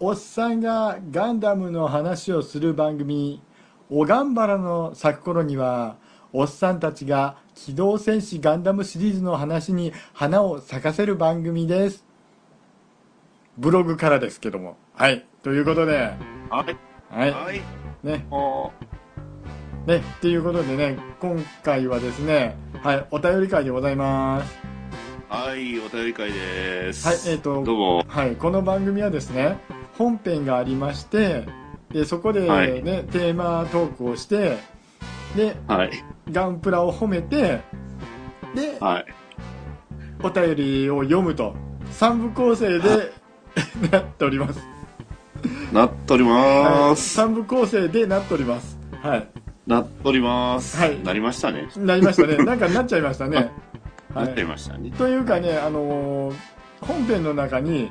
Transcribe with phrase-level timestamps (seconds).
[0.00, 3.42] おっさんがガンダムの話をする番組
[3.90, 5.96] 「おがんばらの咲く頃には
[6.32, 12.04] おっさんたちが機動戦士ガンダムシリーズの話に花を咲かせる番組です。
[13.56, 14.76] ブログからですけども。
[14.94, 15.26] はい。
[15.42, 16.12] ということで。
[16.48, 16.76] はい。
[17.10, 17.30] はい。
[17.32, 17.60] はい。
[18.04, 18.24] ね。
[18.30, 18.70] お
[19.86, 19.96] ね。
[19.96, 23.06] っていうことでね今回はですねはい。
[23.10, 24.58] お便り会でございます。
[25.28, 27.06] はい、お便り会です。
[27.06, 27.34] はい。
[27.34, 28.04] えっ、とどうも。
[28.06, 29.58] はい、この番組はですね
[29.98, 31.46] 本編がありまして
[31.90, 34.58] でそこで、ねはいテーマトークをして
[35.36, 35.90] ではい。
[36.30, 37.60] ガンプラを褒めて
[38.54, 39.06] ではい。
[40.22, 41.54] お便りを読むと
[41.92, 43.12] 3部構成で
[43.90, 44.60] なっております、
[45.72, 46.32] なっとりはい、
[46.90, 47.20] ます。
[47.20, 49.28] 3部構成でなっておりますはい
[49.66, 50.76] なっとります。
[50.76, 51.68] はいなりましたね。
[51.76, 53.50] なりましたねなんかなっちゃいましたね
[54.14, 54.90] は なっちゃいいましたね。
[54.96, 56.34] というかねあのー
[56.80, 57.90] 本編の中に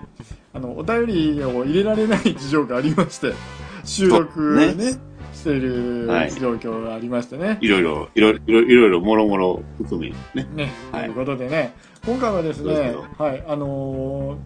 [0.53, 3.33] あのお便りを入れられない事情がありまして
[3.83, 7.57] 収録ねねしているはい状況がありましてね。
[7.61, 10.47] いろいろ、いろいろ、いろいろ、いろいろ、もろもろ含め、ね。
[10.55, 11.73] ね、はいということでね
[12.05, 14.37] 今回はですねよはいあの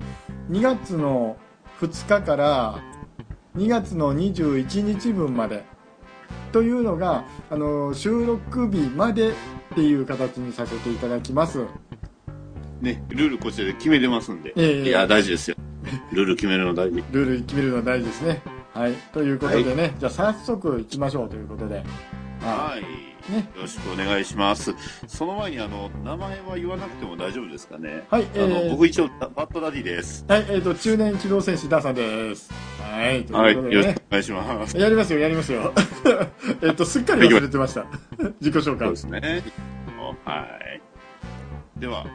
[0.50, 1.38] ー2月の
[1.80, 2.80] 2日から
[3.56, 5.64] 2月の21日分まで
[6.52, 9.34] というのが、あのー収録日までっ
[9.76, 11.66] ていう形にさせていただきます。
[12.82, 14.54] ね、ルールこちらで決めてますんで。
[14.56, 15.58] ええいや、大事ですよ。
[16.12, 17.04] ルール決めるの大事。
[17.12, 18.42] ルール決めるのは大事ですね。
[18.74, 18.94] はい。
[19.14, 21.84] ということでね、じゃあ早速行きましょうということで。
[22.42, 22.80] ははい。
[22.80, 22.84] い。
[23.32, 23.50] ね。
[23.56, 24.74] よろしくお願いします。
[25.08, 28.04] その前に、あの、名前は言わなくても大丈夫ですかね。
[28.10, 30.26] はい、あえの、ー、僕一応、バッドダディです。
[30.28, 32.52] はい、えっ、と、中年機動戦士ダーさんです。
[32.82, 33.24] はい。
[33.26, 33.54] とはいい。
[33.54, 33.98] うことでねよろしく。
[34.00, 34.78] お願いします。
[34.78, 35.74] やりますよ、やりますよ。
[36.64, 37.86] えっと、すっかり忘れてました。
[38.40, 38.96] 自己紹介そうで。
[38.96, 39.44] すね。
[40.26, 40.48] は
[41.78, 41.80] い。
[41.80, 42.06] では、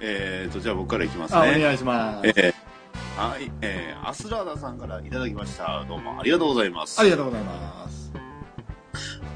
[0.00, 1.60] えーと、じゃあ僕からいきますあ、おね。
[1.60, 2.28] 願いします。
[2.28, 2.66] えー
[3.16, 5.86] はい、えー、アスラーダさんからいただきました。
[5.88, 7.00] どうもありがとうございます。
[7.00, 8.12] ありがとうございます。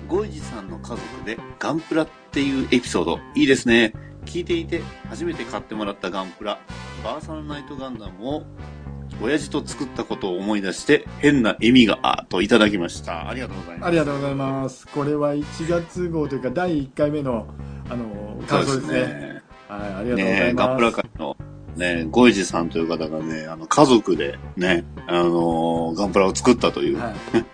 [0.06, 3.94] ゴイジさんの家族でガンプラっていうエピソード、いいですね。
[4.26, 6.58] 聞いていて、初めて買ってもらったガンプラ、
[7.02, 8.42] バーサルナイトガンダムを、
[9.22, 13.30] 親父と作ったことを思い出して、変な笑みが、あといただきました。
[13.30, 13.88] ありがとうございます。
[13.88, 14.88] ありがとうございます。
[14.88, 17.46] これは1月号というか、第1回目の、
[17.88, 19.29] あの、感想ですね。
[19.78, 19.84] ね。
[19.84, 20.68] はい、ありがとうござねいます。
[20.68, 21.36] ガンプラ界の、
[21.76, 27.14] ね、ゴイジさんという方がね、あの、家族でね、あのーガンプラを作ったという、はい。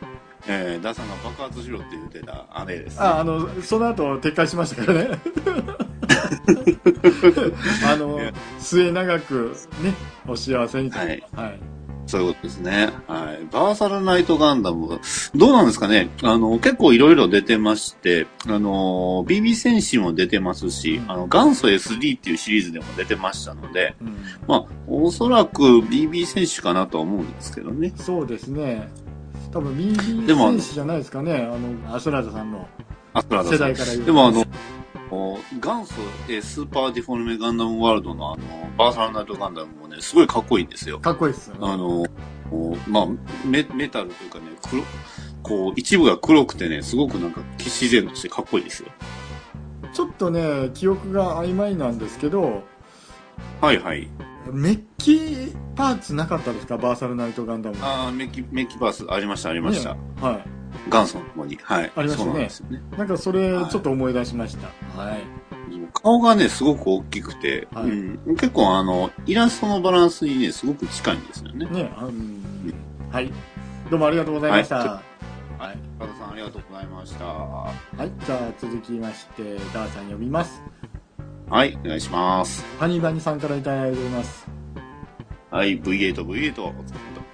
[0.49, 3.05] えーダーさんが爆発しろって言ってた姉です、ね。
[3.05, 5.19] あ、あの、その後撤回しましたからね。
[7.87, 8.21] あの、
[8.59, 9.95] 末永くね、
[10.27, 10.99] お幸せにと。
[10.99, 11.25] はい。
[11.35, 11.76] はい。
[12.07, 12.91] そういうことですね。
[13.09, 13.45] はい。
[13.53, 15.01] バーサルナイトガンダム、
[15.35, 16.09] どうなんですかね？
[16.23, 24.17] あの、結構いろいろ出てまして、あの、BB 戦士も出てますし、あの、元祖 SD っていうシリーズでも出てましたので、うん、
[24.47, 27.93] まあ、おそらく BB 戦士かなとは思うんですけどね。
[27.97, 28.89] そうですね。
[29.53, 31.35] 多分 BB 戦士じゃないですかね？
[31.53, 31.57] あ
[31.89, 32.69] の、アスラーダさんの
[33.15, 33.53] アスラーダさん。
[33.55, 34.05] 世代から言うと。
[34.07, 34.45] でもあの、お
[35.11, 35.95] 元祖
[36.29, 38.43] えースーパーディフォルメガンダムワールドのあの、
[38.77, 40.99] バーサルナイトガンダムもね、すごいかっこいいんですよ。
[41.01, 41.61] かっこいいですよね。
[41.63, 42.05] あの、
[42.89, 43.07] まあ、
[43.45, 44.83] メメタルというかね、黒、
[45.43, 48.89] こう、一部が黒くてね、すごくなんか、自然としてかっこいいですよ。
[49.93, 52.63] ちょっとね、記憶が曖昧なんですけど、
[53.61, 54.09] はいはい。
[54.53, 56.79] メッキパーツなかったですか？
[56.79, 57.77] バーサルナイトガンダム。
[57.81, 59.95] ああ、メッキ、メッキバースありました、ありました。
[59.95, 60.45] ねはい。
[60.91, 61.59] 元祖の方に。
[61.63, 61.93] はい。
[61.97, 62.83] ありましたねそうなんですよね。
[62.97, 64.69] なんかそれはいちょっと思い出しました。
[65.01, 65.23] はい。
[65.93, 71.67] 顔がね、すごく大きくて、はいうん、結構あの、イラストのバランスにね、すごく近いんですよね。
[71.67, 72.43] ね、あうん
[73.11, 73.33] はい。
[73.91, 74.77] どうもありがとうございました。
[74.77, 75.17] はい
[75.59, 75.79] はい。
[75.99, 77.25] 加田さんありがとうございました。
[77.25, 78.13] はい。
[78.27, 80.63] じゃあ続きまして、ダーさん読みます。
[81.49, 82.65] はい、お願いします。
[82.79, 84.47] ハニバニさんからいただいております。
[85.51, 86.73] はい、V8、V8、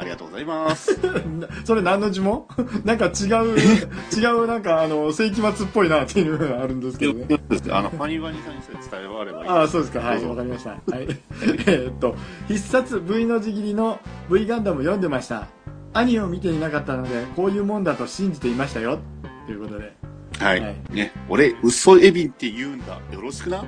[0.02, 0.98] ありがとうございます。
[1.00, 2.46] な それ何の呪文？
[2.84, 3.56] なんか違う、
[4.14, 7.26] 違うなんかあの、世紀末っぽいなっていうのがあるんですけどね。
[7.70, 9.48] あの、ファニーバニーさんにそれ伝えればいい。
[9.48, 10.00] ああ、そうですか。
[10.00, 10.70] はい、わかりました。
[10.70, 10.80] はい。
[10.90, 12.16] えーっと、
[12.48, 15.46] 必殺 V の字切りの V ガンダム読んでました。
[15.94, 18.98] アニメを見ていなかったので、こういうもんだと信じていましたよ。
[19.46, 19.92] ということで。
[20.38, 20.60] はい。
[20.60, 22.98] はいね、俺、嘘エビって言うんだ。
[23.12, 23.64] よろしくな。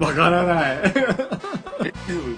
[0.00, 0.78] わからない。
[1.84, 1.92] え、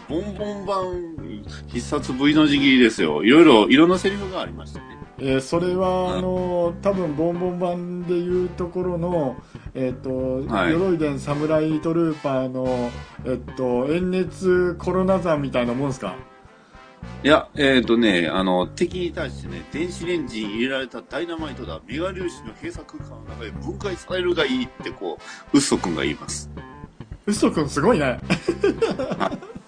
[0.08, 3.24] ボンボン版、必殺 V の字切りですよ。
[3.24, 4.98] いろいろ、いろんなセリフがありましたね。
[5.18, 9.36] えーそれは、あの、多分、ボンボン版でいうところの、
[9.74, 12.90] えっ、と、はい鎧伝サムライトルーパーの、
[13.24, 16.16] えっ、と、遠熱コロナ山みたいなもんですか？
[17.22, 25.18] いや、えっ、とね、あの、敵に対してね、電子レンジに入れられたダイナマイトだ、メガ粒子の閉鎖空間の中で分解されるがいいってこ
[25.52, 26.50] う、ウッソ君が言います。
[27.26, 28.18] 嘘くんすごいね。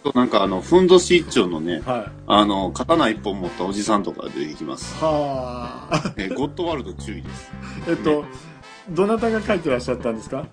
[0.02, 2.12] となんかあの、ふんどし一丁のね、はい。
[2.26, 4.94] あの、刀一本持ったおじさんとか出てきます。
[5.02, 6.12] はあ。
[6.16, 7.52] えーゴッドワールド注意です。
[7.88, 8.24] えっと、
[8.90, 10.46] どなたが書いてらっしゃったんですか？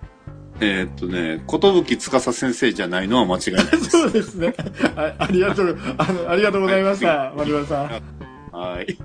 [0.60, 3.90] えーっとね、ことぶきつかさ先生じゃないのは間違いないです。
[3.90, 4.54] そうですね。
[4.96, 8.56] あありがとう、あの、ありがとうございました、丸山さん。
[8.56, 8.96] はい。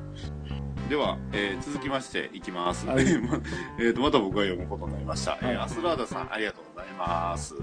[0.89, 2.85] では、えー続きましていきます。
[2.87, 3.05] はい
[3.79, 5.37] えーと、また僕が読むことになりました。
[5.41, 7.55] えーはいアスラーダさん、ありがとうございます。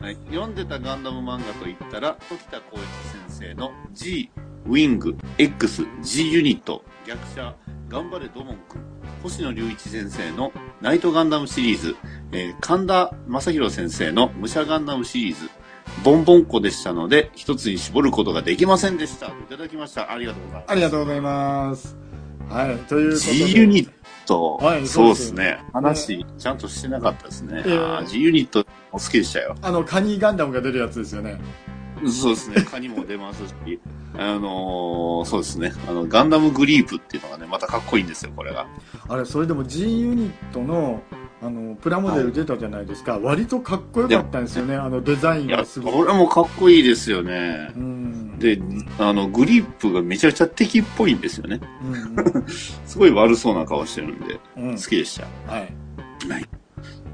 [0.00, 2.86] はい、読んでたガンダム漫画といったら、時田光一
[3.28, 4.30] 先生の G、
[4.66, 7.54] ウィング、X、G ユニット、逆者、
[7.88, 8.82] 頑張れドモン君、
[9.22, 11.96] 星野隆一先生のナイトガンダムシリーズ、
[12.32, 15.50] えー神田正宏先生の武者ガンダムシリーズ、
[16.04, 19.26] ボンボンコでしたので、一つに絞ることができませんでした。
[19.26, 20.12] いただきました。
[20.12, 20.70] ありがとうございます。
[20.70, 22.09] ありがとうございます。
[22.50, 23.32] はい、ということで。
[23.32, 23.90] G ユニッ
[24.26, 25.58] ト、はいそうですすね。
[25.72, 27.62] 話、ちゃんとしてなかったですね。
[28.08, 29.54] G ユニット、お好きでしたよ。
[29.62, 31.40] あの、カニガンダムが出るやつですよね。
[32.08, 32.62] そうですね。
[32.70, 33.52] カニも出ますし、
[34.14, 35.72] あのーそうですね。
[35.88, 38.66] あの、ガンダムグリープっていうのがね、またかっこいいんですよ、これが。
[39.08, 41.02] あれ、それでも G ユニットの、
[41.42, 43.18] あの、プラモデル出たじゃないですか。
[43.18, 44.76] 割とかっこよかったんですよね。
[44.76, 45.92] あの、デザインいや、がすごい。
[45.92, 47.78] これもかっこいいですよねう。
[47.78, 48.38] ん。
[48.38, 48.60] で、
[48.98, 51.60] あの、グリープがめちゃくちゃ敵っぽいんですよね。
[51.84, 52.44] うん
[52.86, 55.52] すごい悪そうな顔してるんで、うん、うん好きでした。
[55.52, 55.72] はい。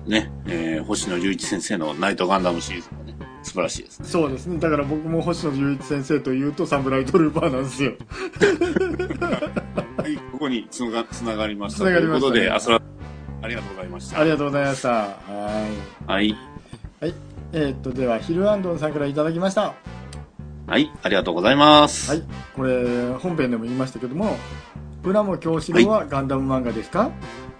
[0.06, 3.14] ね、えー、星野隆一先生のナイトガンダムシリーズもね、
[3.46, 4.08] 素晴らしいですね。
[4.08, 4.58] そうですね。
[4.58, 7.93] だから僕も星野雄一先生というとサムライトルーパーなんですよ。
[9.96, 11.78] はい、ここにつながつながりました。
[11.78, 12.82] つながりましたねということで、あそら、
[13.43, 14.20] ありがとうございました。
[14.20, 14.88] ありがとうございました。
[14.88, 15.16] は
[16.08, 16.10] い。
[16.10, 16.37] はい。
[17.00, 17.14] はい。
[17.52, 19.75] えーっと、では、ヒルアンドンさんからいただきました。
[20.66, 22.10] はい、ありがとうございます。
[22.10, 22.25] はい。
[22.56, 24.37] これ、本編でも言いましたけども、
[25.04, 27.12] プラモ教師郎はガンダム漫画ですか、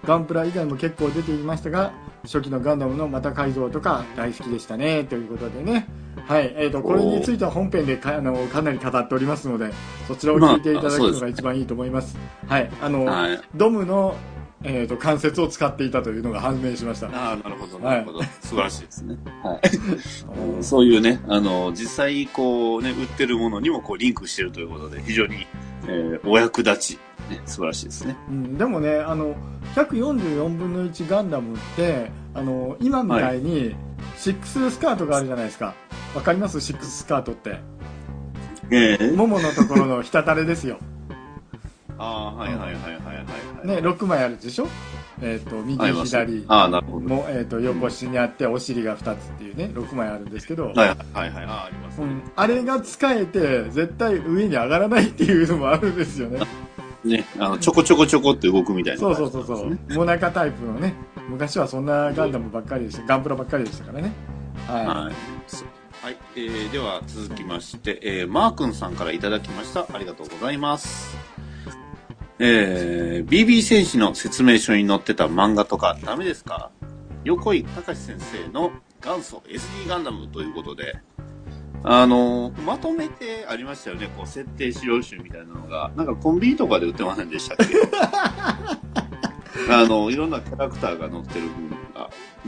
[0.05, 1.93] ガンプラ以外も結構出ていましたが、
[2.27, 5.87] 初期のガンダムのまた改造とか大好きでしたね、ということでね。
[6.27, 6.53] はい。
[6.57, 9.71] えーっと、これについては本編でかあのかなり語っておりますので、
[10.09, 12.17] そちらを聞いていただくのが一番いいと思います。
[12.49, 12.71] はい。
[12.83, 13.41] あの、はい。
[13.55, 14.17] ドムの、
[14.65, 17.07] えーっと、関節を使っていたというのが判明しました。
[17.09, 18.23] ああ、なるほど、はいなるほど。
[18.41, 19.17] 素晴らしいですね。
[19.43, 19.61] はい。
[20.57, 25.47] うんそういうね、あの、実際、こうね、売ってるものにもこうリンクしてるということで、非常に、
[25.87, 26.99] えーお役立ち、
[27.31, 28.17] ね、素晴らしいですね。
[28.29, 29.35] うん、でもねあの
[29.75, 33.75] 144分の1ガンダムってあの今みたいに
[34.17, 35.75] シックススカートがあるじゃないですか。
[36.15, 36.61] わかります？
[36.61, 37.61] シックススカートって。
[38.71, 39.11] ええ。
[39.13, 40.79] もものところのひたたれですよ、
[41.99, 43.67] ああ、はいはいはいはいはいはい。
[43.67, 44.67] ね、6枚あるでしょ？
[45.23, 46.45] えっ、と右左。
[46.49, 47.09] ああ、なるほど。
[47.09, 52.07] も、えー、と横下にあってお尻が2つっていうね6枚あるんですけど、はいはいはい、ああ、ありますね。
[52.07, 56.41] うん、あれが使えて絶対上に上がらないっていうのもあるんですよね
[57.05, 59.47] ね、あの、ちょこちょこちょこって動くみたいなそうそうそう。
[59.47, 60.95] そうモナカタイプのね
[61.29, 64.13] 昔はそんなガンダムばっかりでしたガンプラばっかりでしたからね
[64.67, 64.97] はい、はい。
[64.97, 65.11] は
[66.11, 66.17] い。
[66.37, 69.87] えー、では続きまして、えー、マー君さんからいただきました。
[69.93, 71.17] ありがとうございます。
[72.39, 76.71] えー、BB 戦士の説明書に載ってた漫画とかダメですか？
[77.25, 78.73] 横井隆先生の
[79.03, 80.99] 元祖 SD ガンダムということで、
[81.85, 84.09] あのーまとめてありましたよね。
[84.17, 85.93] こう、設定資料集みたいなのが。
[85.97, 87.75] なんかコンビニとかで売ってませんでしたっけ？
[89.73, 91.77] あの、いろんなキャラクターが載ってる分が。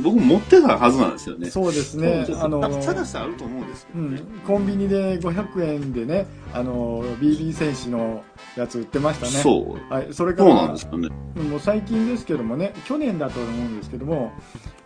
[0.00, 1.50] 僕持ってたはずなんですよね。
[1.50, 4.20] そうですねあの探してあると思うんですけどね。
[4.20, 8.22] うん、コンビニで500円でねあの BB 戦士の
[8.54, 9.92] やつ売ってましたねそう。
[9.92, 11.08] はい、それかそうなんらですよね。
[11.50, 14.30] もう最近ですけどもね去年だと思うんですけども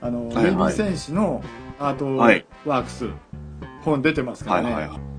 [0.00, 1.42] あの、はいはい BB 戦士の
[1.78, 3.08] アートはいワークス、
[3.84, 4.98] 本出てますからね、はいはいはい。
[4.98, 5.12] はい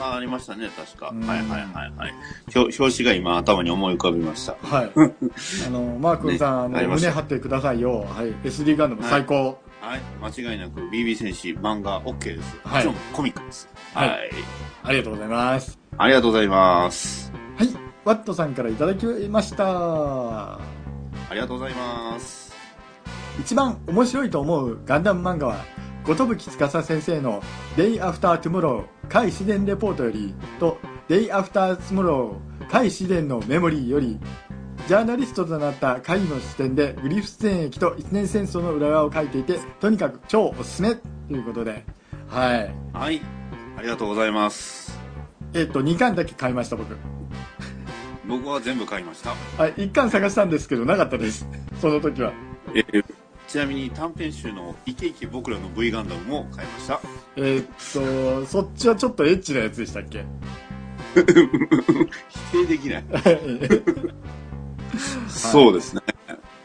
[0.00, 1.10] あありましたね、確か。
[1.12, 1.62] うんはいはいはい
[1.96, 2.14] はい。
[2.54, 4.54] 表表紙が今頭に思い浮かびました。
[4.62, 4.92] はい。
[5.66, 8.06] あの、マー君さん、あの、胸張ってくださいよ。
[8.08, 8.32] はい。
[8.48, 9.58] SD ガンダム最高。
[9.80, 10.00] はい。
[10.20, 12.60] 間違いなく BB 戦士漫画 OK です。
[12.64, 13.68] はいもちろんコミックです。
[13.94, 14.12] ははいい。
[14.84, 15.78] ありがとうございます。
[15.96, 17.32] ありがとうございます。
[17.56, 17.68] はい。
[18.04, 20.54] ワットさんからいただきました。
[20.54, 20.60] あ
[21.32, 22.54] りがとうございます。
[23.40, 25.64] 一番面白いと思うガンダム漫画は、
[26.08, 27.42] 後藤司先生の
[27.76, 32.36] Day After Tomorrow 海自然レポートよりと Day After Tomorrow
[32.70, 34.18] 海自然のメモリーより
[34.86, 41.84] ジャーナリストとなった会の視点でグリフス戦役と一年戦争の裏側を書いていてとにかく超おすすめということで
[42.28, 43.20] はいはい。
[43.76, 44.98] ありがとうございます。
[45.52, 46.96] えっと2巻だけ買いました僕
[48.26, 49.34] 僕は全部買いました。
[49.62, 51.46] はい1巻探したんですけどなかったです
[51.82, 52.32] その時は
[52.74, 57.00] えーちなみに短編集のイケイケ僕らの V ガンダムも買いました。
[57.36, 57.66] えーっ
[58.42, 60.24] とそっちはちょっとエッチなやつでしたっけ？
[61.16, 61.24] 否
[62.52, 63.04] 定できな い。
[65.28, 66.02] そうですね。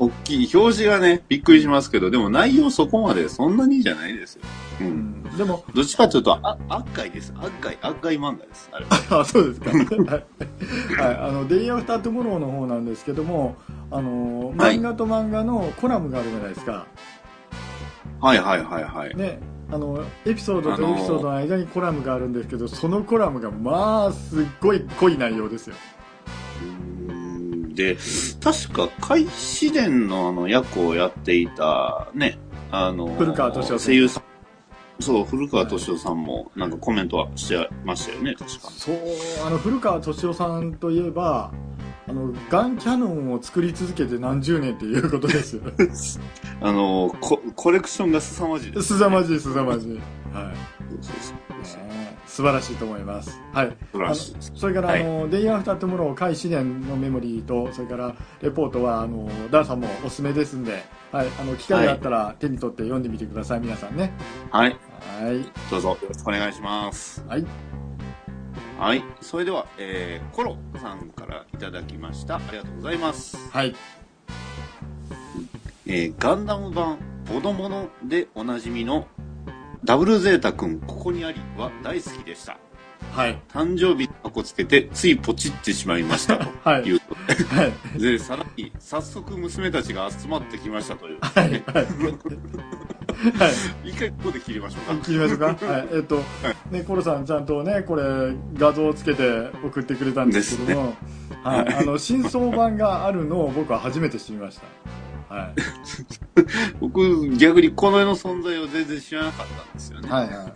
[0.06, 0.50] 大きい。
[0.56, 4.42] 表示がね、びっくりしますけど、でも内容そこまでそんなにじゃないですよ。
[4.82, 4.84] う。
[4.84, 7.34] うんでも、どっちかというと、あアッガイです。
[7.36, 8.70] アッガイ、アッガイ漫画です。
[8.72, 9.22] あれは。
[9.22, 9.72] あ、そうですか。
[9.72, 10.24] はい。
[11.02, 11.18] はい。
[11.18, 13.56] あの、 Day After Tomorrow の方なんですけども、
[13.90, 16.86] あの、はい漫画と漫画のコラムがあるじゃないですか。
[18.22, 19.16] はいはいはいはい。
[19.16, 19.40] ね。
[19.72, 25.76] あの、エピソードとエピソードの間にコラムがあるんですけど、そのコラムが、まあ、すっごい濃い内容ですよ。
[27.74, 27.98] で、
[28.42, 32.38] 確か、カイ・シデンのあの役をやっていた、ね、
[32.72, 34.24] あの、古川登志夫さん声優さん。
[35.00, 38.70] そう、古川登志夫さんも、なんかコメントはしてましたよね、確か。
[38.70, 38.96] そう、
[39.46, 41.52] あの、古川登志夫さんといえば、
[42.08, 45.64] あの、ガンキャノンを作り続けて何十年っていうことですよ。
[46.62, 48.88] あの、ココレクションが凄まじいです。
[48.88, 49.92] すざまじい、すざまじい。
[49.92, 50.02] はい。
[50.90, 53.40] そうそうそうね素晴らしいと思います。
[53.54, 53.78] はい。
[53.92, 54.36] 素晴らしい。
[54.56, 61.28] それから、はいあの、デイアフタートゥモロー、カイ・シデンのメモリーと、それから、レポートは、あの、ダーさんもおすすめですんで、はい。
[61.40, 64.12] あの、機会があったら手に取って読んでみてください、皆さんね。
[64.52, 64.78] はい。
[65.22, 65.46] はい。
[65.70, 67.24] どうぞよろしくお願いします。
[67.28, 67.46] はい。
[68.80, 69.04] はい。
[69.22, 72.38] それでは、えー、コロさんからいただきました。
[72.38, 73.38] ありがとうございます。
[73.52, 73.76] はい。
[75.86, 79.08] えー、ガンダム版ボドモノでおなじみの
[79.84, 82.58] ダブルゼータくんここにありは大好きでした。
[83.12, 83.38] はい。
[83.50, 86.84] 誕生日に箱つけてついポチってしまいましたと はい。
[86.84, 87.16] いうと。
[87.56, 87.64] は
[87.96, 88.00] い。
[88.00, 91.20] で、さらに早速娘たちが集まってきましたという。
[91.22, 91.44] はい。
[91.44, 91.54] はい。
[91.54, 93.48] は
[93.84, 93.90] い。
[93.90, 95.06] 一回ここで切りましょうか。
[95.06, 95.48] 切りましょうか？
[95.66, 95.88] はい。
[95.92, 96.22] えっと、
[96.72, 98.04] ね、コロさんちゃんとね、これ、
[98.58, 100.96] 画像をつけて送ってくれたんですけども、
[101.44, 101.76] はい。
[101.82, 104.64] あの、真相版があるのを僕は初めて知りました。
[105.34, 105.54] はい。
[106.80, 110.10] 僕、逆にこの絵の存在を全然知らなかったんですよね。
[110.10, 110.54] はいはい。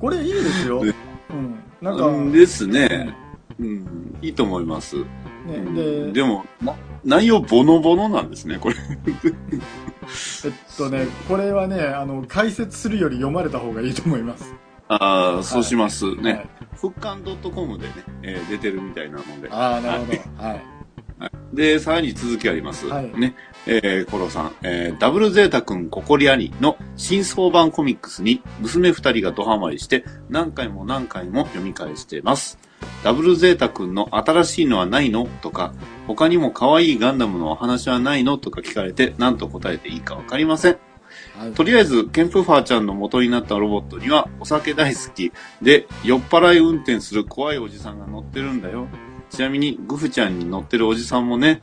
[0.00, 0.82] これいいですよ。
[0.82, 0.94] ね
[1.28, 1.58] うん。
[1.82, 3.14] なんか、うんですね。
[3.58, 4.96] うん、いいと思います。
[4.96, 5.04] ね、
[5.48, 8.74] うんで、でも、な内容ボノボノなんですね、これ。
[10.44, 14.54] えっとね、これはね、あの、解説するより読まれた方がいいと思います。
[14.88, 16.76] ああ、そうしますはねい。
[16.76, 17.92] 復刊 .com でね、
[18.22, 19.48] えー出てるみたいなので。
[19.50, 20.46] ああ、なるほど。
[20.48, 20.80] はい。
[21.52, 22.86] で、さらに続きあります。
[22.86, 23.34] はいね。
[23.66, 32.58] えー、コロさん、えー、ダブルゼータくんココリアニの新装版コミックスに娘二人がドハマりして何回も何回も読み返してます。
[33.04, 35.26] ダブルゼータくんの新しいのはないの？
[35.42, 35.74] とか、
[36.06, 38.38] 他にも可愛いガンダムのお話はないの？
[38.38, 40.78] とか聞かれて何と答えていいかわかりません。
[41.36, 41.52] はい。
[41.52, 48.86] とりあえず、ケンプファーちゃんの元になったロボットには、お酒大好きで、酔っ払い運転する怖いおじさんが乗ってるんだよ。
[49.28, 51.62] ちなみに、グフちゃんに乗ってるおじさんもね、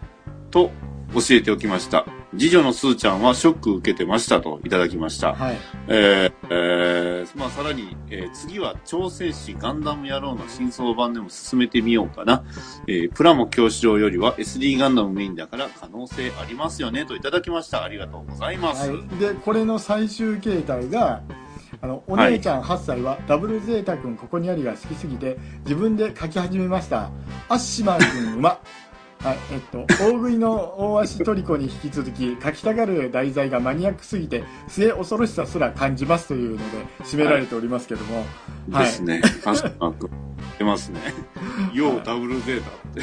[0.52, 0.72] と
[1.14, 2.06] 教えておきました。
[2.38, 5.34] 次女のスーちゃんはショック受けてましたといただきました。
[5.34, 5.58] はい。
[5.88, 12.44] えーえーまあさらに、えー次は超戦士ガンダム野郎の新装版でも進めてみようかな。
[12.88, 17.84] えープラモ教師場よりは SD ガンダムメインだから可能性ありますよねといただきました。
[17.84, 18.90] ありがとうございます。
[18.90, 19.20] はい。
[19.20, 21.22] で、これの最終形態が、
[21.82, 27.12] あの、お姉ちゃん8歳は、ダブルゼータ君ここにありが好きすぎて、自分で書き始めました。
[27.50, 28.60] アッシマー君馬。
[29.28, 36.64] はい、えっと、大食いの大足トリコに引き続き、書きたがる題材がマニアックすぎて、末恐ろしさすら感じますというので、
[37.04, 38.26] 締められておりますけども、
[38.72, 38.86] はい。
[38.86, 39.22] ですね。
[39.44, 39.96] 確かに。
[40.60, 41.02] 出ますね。
[41.74, 43.02] ようダブルゼータって。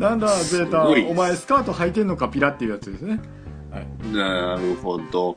[0.00, 3.20] なんだ、ゼータ、お前スカート履いてんのか、ピラっていうやつですね。
[3.70, 3.86] はい。
[4.14, 5.36] なるほど。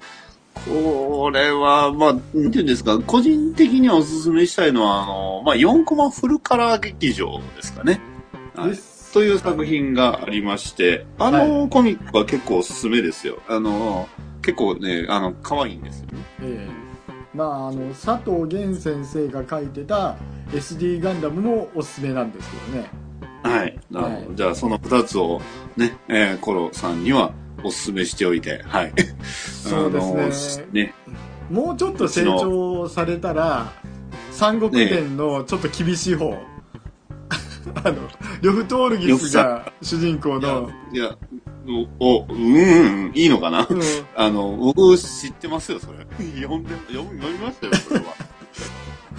[0.53, 7.99] これは、まあ、なんていうんですか、個人的にはおすすめしたいのは、あの、まあ、4コマフルカラー劇場ですかね。
[8.55, 8.79] はい。
[9.13, 13.39] という作品がありまして、あのコミックは結構おすすめですよ。
[13.47, 14.07] あの、
[14.41, 16.17] 結構ね、あの、可愛いんですよね。
[16.43, 16.89] ええ
[17.33, 20.15] まあ、あの、佐藤源先生が書いてた
[20.51, 22.89] SD ガンダムもおすすめなんですけどね。
[23.43, 23.79] はい。
[23.93, 25.41] はいじゃあ、その2つを
[25.77, 27.31] ね、えーコロさんには
[27.63, 28.93] おすすめしておいて、はい。
[29.63, 30.85] そうですね。
[30.85, 30.93] ね。
[31.49, 33.71] もうちょっと成長されたら、
[34.31, 36.35] 三国伝のちょっと厳しい方。
[37.75, 37.95] あの、
[38.41, 41.15] リョフトールギスが主人公の、、いや、
[41.99, 43.67] お、おうん、うん、いいのかな？
[43.69, 43.81] うん
[44.15, 45.99] あの、僕知ってますよ、それ。
[46.41, 48.05] 読んで、読み読みましたよ、それは。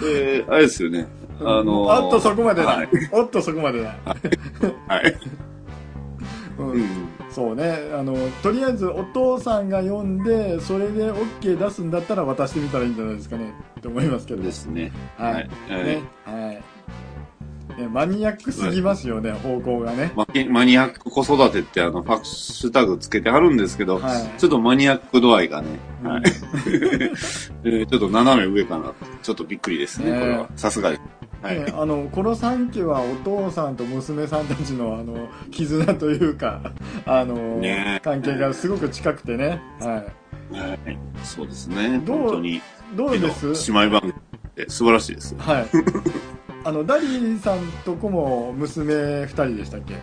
[0.03, 1.07] えー、あれですよね。
[1.39, 2.67] あのーおっとそこまでだ。
[2.67, 3.95] はいおっとそこまでだ。
[4.87, 5.17] はい。
[6.59, 6.85] ううんん。
[7.31, 7.77] そうね。
[7.93, 13.53] あの、とりあえずお父さんが読んで、それで OK 出すんだったら渡してみたらいいんじゃないですかね。
[13.79, 14.43] って思いますけど。
[14.43, 14.91] ですね。
[15.17, 15.33] はい。
[15.33, 15.45] はい
[15.83, 16.03] ね。
[16.25, 16.63] はい。
[17.77, 20.11] ねマニアックすぎますよね、方向がね。
[20.15, 25.67] ママニアック子育てってあの、ファッシュタグつけてあるんですけど、はいちょっとマニアック度合いがね、
[26.03, 26.23] はいうん。
[27.63, 28.93] えーちょっと斜め上かな。
[29.21, 30.49] ちょっとびっくりですね、ねこれは。
[30.55, 31.01] さすがです。
[31.41, 31.59] はい。
[31.59, 36.61] ね、あの、この三家はお父さんと娘さんたちのあの、 絆というか、
[37.05, 39.61] あの、ね関係がすごく近くてね。
[39.79, 40.03] は
[40.51, 40.57] い。
[40.57, 40.99] はい。
[41.23, 42.01] そうですね。
[42.05, 42.61] どう本当に。
[42.95, 43.71] どうです？
[43.71, 44.15] 姉妹番組っ
[44.55, 45.35] て素晴らしいです。
[45.37, 45.65] はい。
[46.63, 49.95] あの、ダリーさんとこも娘二人でしたっけ？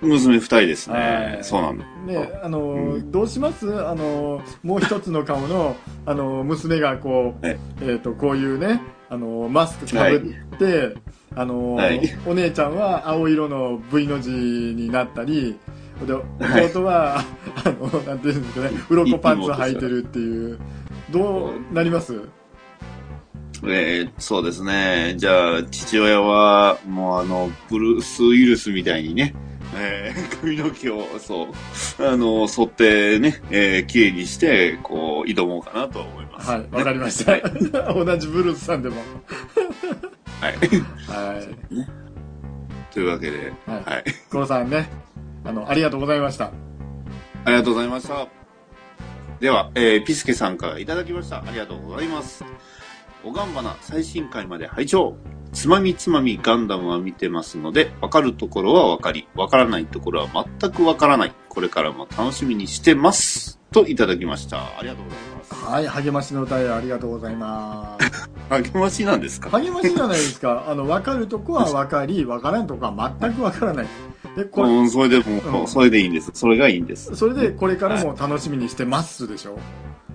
[0.00, 1.38] 娘二人ですはね。
[1.40, 1.44] い。
[1.44, 1.84] そうなんだ。
[2.06, 3.68] ね、あの、うどうします？
[3.86, 7.58] あの、もう一つの顔の、あの、娘がこう、はい。
[7.82, 8.80] えっ、と、こういうね、
[9.10, 10.94] あの、マスクかぶって、
[11.34, 12.00] あの、はい。
[12.26, 15.58] お姉ちゃんは青色の V の字になったり、
[16.06, 16.14] で、
[16.70, 17.24] 弟は、あ
[17.70, 20.58] の、なんていうんですかね、鱗パンツ履いてるっていう、
[21.10, 22.20] どうなります
[23.64, 25.14] えーそうですね。
[25.16, 29.34] じゃあ、父親は、もうあの、ブルース・ウィルスみたいにね、
[29.76, 36.50] えー髪の毛を、そう、あの、剃ってね、えー、綺麗にして、こう、挑もうかなと思います。
[36.50, 37.32] はい、わかりました。
[37.32, 37.42] はい。
[37.42, 38.96] 同じブルースさんでも。
[40.40, 40.52] はい。
[41.34, 42.94] はい。
[42.94, 44.04] というわけで、はいはい。
[44.30, 44.88] コロさんね、
[45.44, 46.46] あの、ありがとうございました。
[47.44, 48.28] ありがとうございました。
[49.40, 51.38] では、えーピスケさんからいただきました。
[51.38, 52.44] ありがとうございます。
[53.24, 55.16] おがんばな最新回まで拝聴
[55.52, 61.32] つまみつまみガンダムは見てますので、わかるところはわかり、わからないところは全くわからない。
[61.48, 63.58] これからも楽しみにしてます。
[63.72, 64.58] といただきました。
[64.78, 65.37] ありがとうございます。
[65.64, 68.28] はい、励ましの歌ありがとうございます。
[68.72, 69.50] 励ましなんですか？
[69.50, 70.64] 励ましじゃないですか。
[70.68, 73.86] あの、分かるとこは分かり、分からんとこは全く分からない。
[74.36, 76.30] で、これ、うん、それでも、うんそれでいいんです。
[76.34, 77.14] それがいいんです。
[77.16, 79.58] それでこれからも楽しみにしてますでしょ？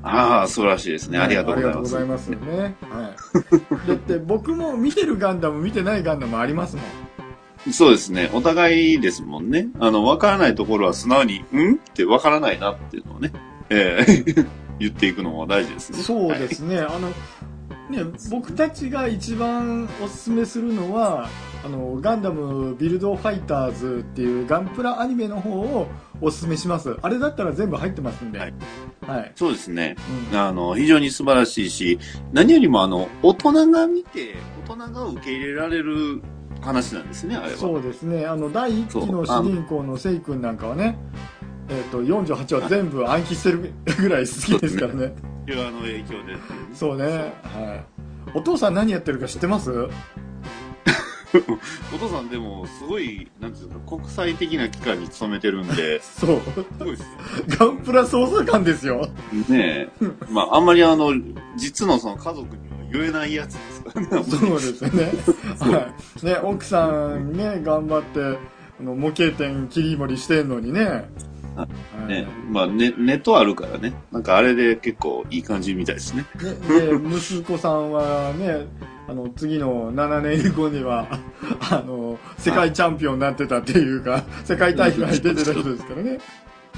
[0.01, 1.19] ああ、素晴らしいですね。
[1.19, 1.95] ありがとうございます。
[1.97, 2.75] ありがとうございますね。
[2.89, 3.09] は
[3.85, 3.87] い。
[3.87, 6.81] だって僕も見てるガンダム、見てないガンダムありますも
[7.69, 7.73] ん。
[7.73, 8.29] そうですね。
[8.33, 9.67] お互いですもんね。
[9.79, 11.75] あの、わからないところは素直に、ん？
[11.75, 13.31] ってわからないなっていうのをね、
[13.69, 14.47] えー
[14.79, 15.99] 言っていくのも大事ですね。
[15.99, 16.79] そうですね。
[16.79, 17.09] あの、
[17.89, 21.29] ね、僕たちが一番おすすめするのは、
[21.65, 25.87] あの、ガンダムビルドファイターズっていうガンプラアニメの方を
[26.21, 26.97] おすすめします。
[27.01, 28.39] あれだったら全部入ってますんで。
[28.39, 28.45] は
[29.05, 29.31] はいい。
[29.35, 29.95] そうですね。
[30.31, 31.99] うんあの、非常に素晴らしいし、
[32.31, 34.35] 何よりもあの、大人が見て、
[34.67, 36.21] 大人が受け入れられる
[36.61, 37.57] 話なんですね、あれは。
[37.57, 38.25] そうですね。
[38.25, 40.97] あの、第1期の主人公のセイ君なんかはね、
[41.69, 45.15] えっ、と、48話全部暗記してるぐらい好きですからね。
[45.47, 46.35] 映画の影響で。
[46.73, 47.33] そうね。
[47.43, 47.85] は
[48.33, 48.37] い。
[48.37, 49.71] お父さん何やってるか知ってます？
[51.93, 56.41] お父さんでも、すごい、なんていうか、国際的な機関に勤めてるんで、そう。
[56.77, 57.07] すごいですよ。
[57.59, 59.07] ガンプラ捜査官ですよ。
[59.49, 59.89] ねえ。
[60.29, 61.11] まあ、あんまりあの、
[61.57, 64.23] 実のその家族には言えないやつですからね。
[64.23, 65.11] そうですよね。
[65.59, 66.25] はい。
[66.25, 68.37] ね、奥さんね、頑張って、
[68.79, 71.09] あの模型店切り盛りしてんのにね。
[72.07, 73.93] ね、まあネ、ネットあるからね。
[74.11, 76.25] なんかあれで結構いい感じみたいですね。
[76.41, 78.67] ね、で、息子さんはね、
[79.07, 81.07] あの、次の7年後には、
[81.71, 86.19] あの、世界チャンピオンになってたっていうか、世界大会に出てた人ですからね。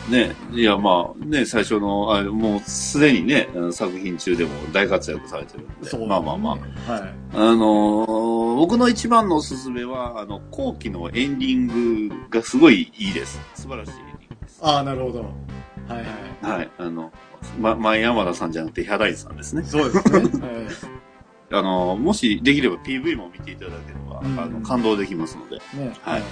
[0.09, 5.89] ね、いやまあね、最初の、あもうすでにね、作品中でも大活躍されてるんで。
[5.89, 6.91] そう、まあまあまあ。
[6.91, 7.13] はい。
[7.33, 13.39] あのー僕の一番のおすすめは、あの、後期のエンディングがすごいいいです。
[13.53, 13.91] 素晴らしい。
[14.61, 15.19] ああ、なるほど。
[15.19, 16.57] はいはい。
[16.57, 16.71] はい。
[16.77, 17.11] あの、
[17.59, 19.63] ま、前山田さんじゃなくて、ヒャダインさんですね。
[19.63, 20.19] そうですね。
[20.45, 20.95] はい
[21.51, 25.57] あの、もしできれば PV も見ていただければ、うんあの、感動できますので。
[25.57, 26.23] ね、はい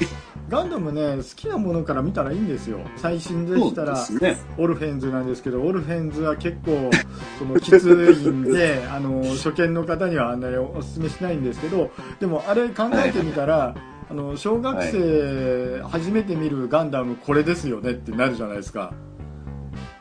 [0.50, 2.80] ガンダムね、好きなものから見たらいいんですよ。
[2.98, 4.38] 最新でしたら、ね。
[4.58, 6.92] オルフェンズなんですけど、オルフェンズは結構、
[7.40, 13.74] その、きついんで、 あの、初見の方にはあんなにお勧めしないんですけど、でもあれ考えてみたら、
[14.14, 18.94] あの、小学生、初めて見るガンダムこれですよねってなるじゃないですか。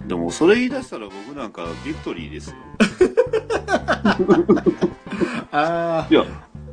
[0.07, 2.57] でも、それ言い出したら僕なんかビクトリーですよ。
[5.51, 6.25] あいや、あ、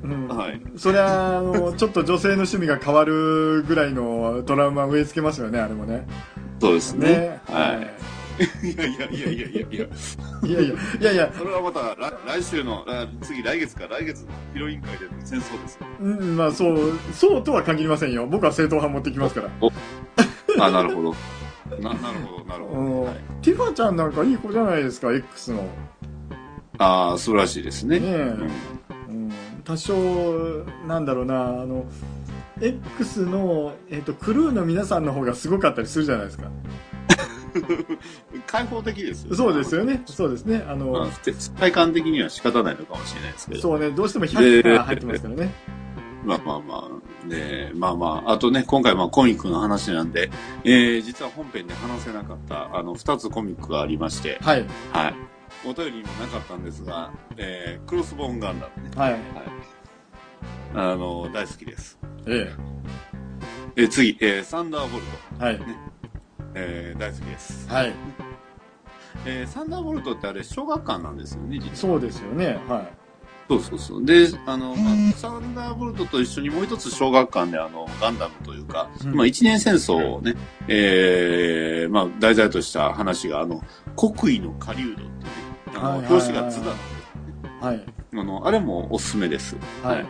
[0.04, 0.28] うん。
[0.28, 0.62] はい。
[0.76, 6.06] それは、あの、ちょっと女性の趣味が変わるぐらいのトラウマ植え付けますよね、あれもね。
[6.60, 7.08] そうですね。
[7.08, 7.42] ね。
[7.46, 7.84] はい。
[7.84, 9.86] いやいやいやいやいやいや。
[10.44, 10.48] い。
[10.48, 15.88] いやいや、いやいや、それはまた来来週の、あ次来月か、来月のヒロイン会での戦争ですよ。
[16.02, 18.26] うん、まあそう、そうとは限りませんよ。
[18.28, 20.66] 僕は正統派持ってきますから。
[20.66, 21.16] あ、なるほど。
[21.82, 23.04] な、なるほど、なるほうんど。
[23.04, 25.68] はい、ティファちゃんなんかいい子じゃないですか、X の。
[26.78, 28.00] ああ、素晴らしいですね。
[28.00, 28.52] ねえうん
[29.10, 29.32] うん、
[29.64, 29.94] 多少、
[30.88, 31.86] なんだろうな、あの、
[32.62, 36.50] X の、えっとクルーの皆さんの方がすごかったりするじゃないですか。
[38.48, 40.02] 開放的ですよ、そうですよね。
[40.06, 40.64] そうですね。
[40.68, 41.60] あの、まあ。
[41.60, 43.62] 体感的には仕方ないのかもしれないですけど。
[43.62, 45.54] そうね、どうしても100が入ってますからね。
[46.26, 46.90] まあまあま
[47.24, 50.30] あ、ねまあまあ、あとね、今回まあコミックの話なんで、
[50.64, 54.66] えー、実は本編で話せなかった、あの、二つコミックがありまして、はい。
[54.92, 55.16] はい。
[55.66, 58.92] お便りにもなかったんですが、えー、クロスボーンガンダムね。
[58.96, 59.12] はい。
[59.12, 59.22] はい。
[60.76, 61.98] あの、大好きです。
[62.28, 62.54] え
[63.76, 65.10] えー、次、えー、サンダーボルト。
[65.40, 65.44] え。
[65.44, 65.60] はい。
[66.56, 67.68] えー、大好きです。
[67.70, 67.94] はい。
[69.26, 71.76] えーサンダーボルトってあれ、小学館なんですよね、実は。
[71.76, 72.60] そうですよね。
[72.68, 72.94] はい。
[73.50, 74.06] そうそうそう。
[74.06, 80.36] で、あの、まあサンダーボルトと一緒にもう一つ小学館であの、ガンダムというか、うんまあ一年戦争をね、
[80.68, 83.64] えー、まあ題材とした話が、あの、
[83.96, 85.14] 国威の狩人っていうね、
[85.76, 86.62] あの、はいはいはいはい表紙が津
[87.60, 87.86] 田はい。
[88.14, 89.56] あの、あれもおすすめです。
[89.84, 90.00] はい。
[90.00, 90.08] あの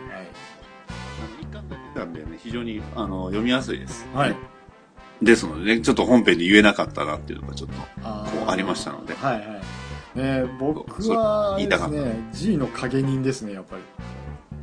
[1.40, 4.06] 一巻だけなんでね、非常に、あの、読みやすいです。
[4.14, 4.36] はい。
[5.22, 9.60] ですのでね、ちょっと本編で言えなかったなっていうのがちょっと、こうありましたのではいはい。
[10.14, 13.82] ね、僕は、ですね、G の影人ですね、やっぱり。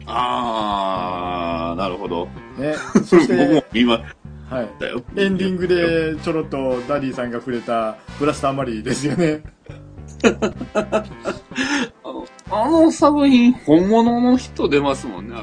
[0.06, 2.28] あー、なるほど。
[2.58, 2.76] ね。
[3.06, 4.02] そし僕もて、今
[4.50, 4.70] はい。
[4.80, 5.04] だよ。
[5.16, 9.44] エンディングでちょろっとダディさんが触れたブラスターマリーですよね。
[10.74, 11.04] あ
[12.06, 15.36] の、あの作品、本物の人出ますもんね、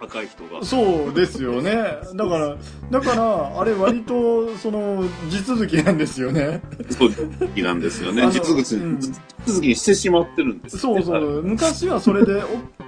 [0.00, 0.64] あ赤い人が。
[0.64, 1.74] そうですよね。
[2.14, 2.56] だから、
[2.90, 6.62] だから、あれ割と、その、地続きなんですよね。
[6.90, 8.22] そう、なんですよね。
[8.22, 11.42] あの実物、うん実続きにしてしまってるんですよね、そうそう。
[11.42, 12.42] 昔はそれで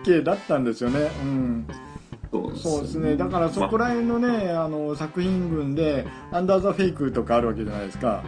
[0.04, 1.10] OK だったんですよね。
[1.22, 1.66] うん。
[2.56, 3.16] そうですね。
[3.16, 8.24] だからそこら辺のね、あの、作品群で、アンダーザフェイクとかあるわけじゃないですか。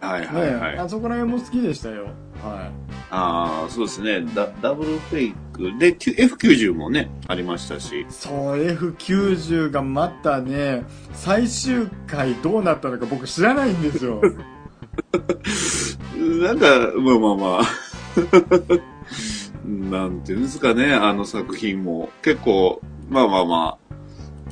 [0.00, 0.78] はいね、はいはい。
[0.78, 2.04] あそこら辺も好きでしたよ。
[2.42, 2.70] は
[3.10, 4.24] ああ、そうですね。
[4.34, 5.78] ダダブルフェイク。
[5.78, 8.06] で、Q- F90 もね、ありましたしい。。
[8.08, 14.22] そう、F90 がまたね、最終回どうなったのか僕知らないんですよ。
[16.16, 16.66] なんか、
[16.96, 17.62] まあまあまあ。
[19.68, 22.10] なんていうんですかね、あの作品も。
[22.22, 23.88] 結構、まあまあまあ。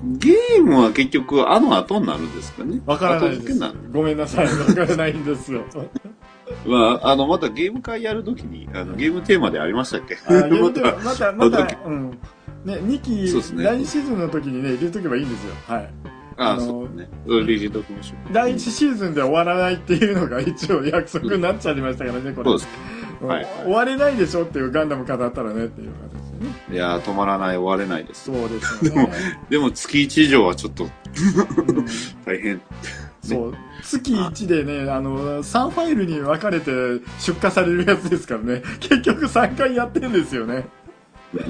[0.02, 2.80] ゲームは結局あの後になるんですかね。
[2.84, 3.60] わからないです。
[3.92, 4.46] ごめんなさい。
[4.46, 5.64] わからないんですよ。
[6.66, 10.16] まあ、あの、またゲーム会やるときに、あの、ゲームテーマでありましたっけ？
[10.28, 12.10] まはまた、また、うん。
[12.64, 15.54] ね、2期、そうですね第2シーズンの時にね、入れとけばいいんですよ。
[15.66, 15.90] はい。
[16.36, 16.44] た。
[16.44, 17.08] ああ、そうね。
[17.26, 18.32] それ入れときましょう。
[18.32, 22.50] 第1シーズンで終わらないっていうのが一応約束になっちゃいましたからね、これ。
[22.50, 22.68] そうです。
[23.20, 26.74] うんはい終われないでしょっていうガンダム語ったらねっていう形ですね。
[26.74, 28.24] いやー、止まらない、終われないです。
[28.24, 29.12] そうですよね。
[29.48, 31.86] でも、月1以上はちょっとうん
[32.24, 32.60] 大変。
[33.22, 33.54] そう。
[33.82, 36.70] 月1でね、あの、3ファイルに分かれて
[37.18, 38.62] 出荷されるやつですからね。
[38.80, 40.66] 結局3回やってるんですよね。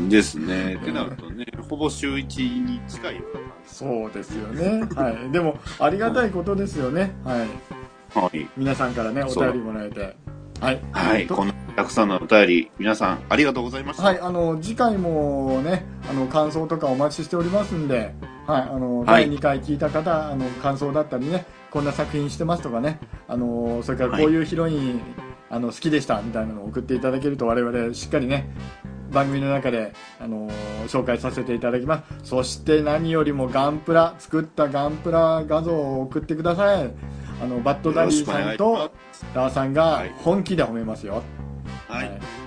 [0.09, 0.79] ですね。
[0.81, 4.85] ってなるとね、ほぼ週1に近いような感そうですよね。
[4.95, 5.31] はい。
[5.31, 7.13] でも、ありがたいことですよね。
[7.25, 7.47] はい。
[7.47, 8.19] じ。
[8.19, 8.49] はい。
[8.57, 10.17] 皆さんからね、お便りもらえて。
[10.61, 10.81] はい。
[10.93, 11.27] はい。
[11.27, 14.03] とこんなたくさんのお便り、皆さんありがとうございました。
[14.03, 18.15] はい、あの、次回もね、あの、感想とかお待ちしておりますんで、
[18.47, 25.01] はい、あの、はい第2回聞いた方、あの、感想だったりね、こんな作品してますとかね、あの、それからこういうヒロイン、
[25.51, 28.49] あの、好きでしたみたいなのを送っていただけると我々しっかりね、
[29.12, 30.49] 番組の中で、あの
[30.89, 32.31] 紹介させていただきます。
[32.31, 36.91] そして何よりもガンプラ、作ったガンプラ画像を送ってください。
[37.43, 38.91] あの、バッドダディさんと、
[39.35, 41.23] ダーさんがはい本気で褒めますよ。
[41.88, 42.46] はい。